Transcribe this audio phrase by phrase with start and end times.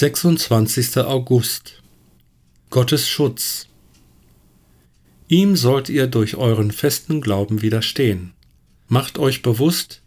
[0.00, 0.98] 26.
[0.98, 1.82] August
[2.70, 3.66] Gottes Schutz
[5.26, 8.32] Ihm sollt ihr durch euren festen Glauben widerstehen.
[8.86, 10.02] Macht euch bewusst,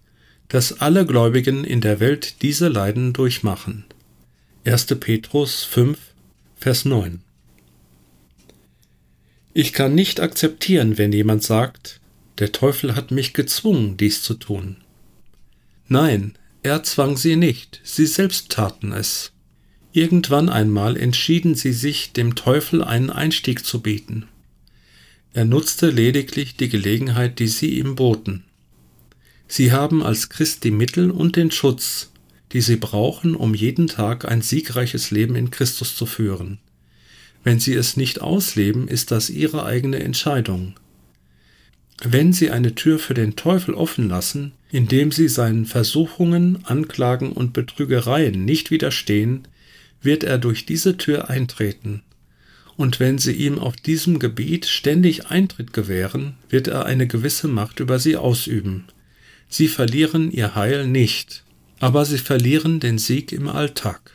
[0.47, 3.83] dass alle Gläubigen in der Welt diese Leiden durchmachen.
[4.63, 4.85] 1.
[4.97, 5.99] Petrus 5,
[6.55, 7.19] Vers 9
[9.51, 11.99] Ich kann nicht akzeptieren, wenn jemand sagt,
[12.39, 14.77] der Teufel hat mich gezwungen, dies zu tun.
[15.89, 19.33] Nein, er zwang sie nicht, sie selbst taten es.
[19.93, 24.27] Irgendwann einmal entschieden sie sich, dem Teufel einen Einstieg zu bieten.
[25.33, 28.43] Er nutzte lediglich die Gelegenheit, die sie ihm boten.
[29.47, 32.11] Sie haben als Christ die Mittel und den Schutz,
[32.53, 36.59] die sie brauchen, um jeden Tag ein siegreiches Leben in Christus zu führen.
[37.43, 40.73] Wenn sie es nicht ausleben, ist das ihre eigene Entscheidung.
[42.03, 47.53] Wenn sie eine Tür für den Teufel offen lassen, indem sie seinen Versuchungen, Anklagen und
[47.53, 49.47] Betrügereien nicht widerstehen,
[50.01, 52.03] wird er durch diese Tür eintreten.
[52.77, 57.79] Und wenn sie ihm auf diesem Gebiet ständig Eintritt gewähren, wird er eine gewisse Macht
[57.79, 58.85] über sie ausüben.
[59.49, 61.43] Sie verlieren ihr Heil nicht,
[61.79, 64.11] aber sie verlieren den Sieg im Alltag.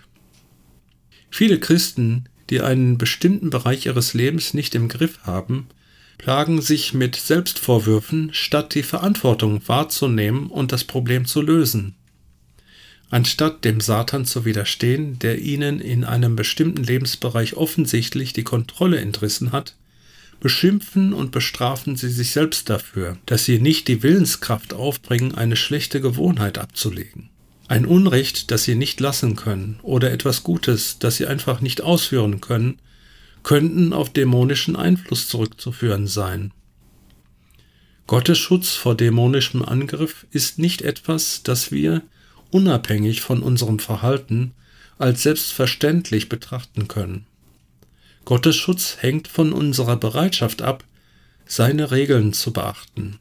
[1.30, 5.66] Viele Christen, die einen bestimmten Bereich ihres Lebens nicht im Griff haben,
[6.18, 11.94] plagen sich mit Selbstvorwürfen, statt die Verantwortung wahrzunehmen und das Problem zu lösen.
[13.08, 19.52] Anstatt dem Satan zu widerstehen, der ihnen in einem bestimmten Lebensbereich offensichtlich die Kontrolle entrissen
[19.52, 19.76] hat,
[20.40, 26.00] beschimpfen und bestrafen sie sich selbst dafür, dass sie nicht die Willenskraft aufbringen, eine schlechte
[26.00, 27.30] Gewohnheit abzulegen.
[27.68, 32.40] Ein Unrecht, das sie nicht lassen können, oder etwas Gutes, das sie einfach nicht ausführen
[32.40, 32.78] können,
[33.42, 36.52] könnten auf dämonischen Einfluss zurückzuführen sein.
[38.06, 42.02] Gottes Schutz vor dämonischem Angriff ist nicht etwas, das wir,
[42.56, 44.52] unabhängig von unserem Verhalten,
[44.96, 47.26] als selbstverständlich betrachten können.
[48.24, 50.82] Gottes Schutz hängt von unserer Bereitschaft ab,
[51.44, 53.18] seine Regeln zu beachten.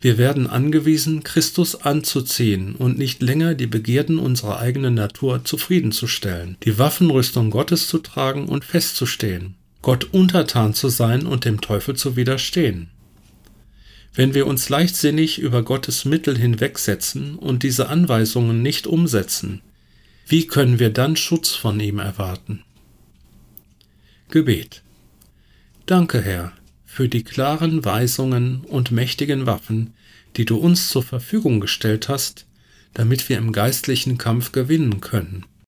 [0.00, 6.78] Wir werden angewiesen, Christus anzuziehen und nicht länger die Begierden unserer eigenen Natur zufriedenzustellen, die
[6.78, 12.88] Waffenrüstung Gottes zu tragen und festzustehen, Gott untertan zu sein und dem Teufel zu widerstehen.
[14.16, 19.60] Wenn wir uns leichtsinnig über Gottes Mittel hinwegsetzen und diese Anweisungen nicht umsetzen,
[20.26, 22.64] wie können wir dann Schutz von ihm erwarten?
[24.30, 24.82] Gebet
[25.84, 26.52] Danke, Herr,
[26.86, 29.92] für die klaren Weisungen und mächtigen Waffen,
[30.36, 32.46] die du uns zur Verfügung gestellt hast,
[32.94, 35.44] damit wir im geistlichen Kampf gewinnen können.